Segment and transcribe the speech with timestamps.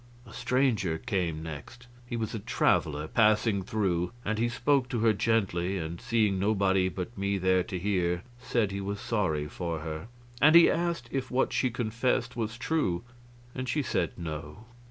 [0.25, 1.85] A stranger came next.
[2.07, 6.89] He was a traveler, passing through; and he spoke to her gently, and, seeing nobody
[6.89, 10.07] but me there to hear, said he was sorry for her.
[10.41, 13.03] And he asked if what she confessed was true,
[13.53, 14.65] and she said no.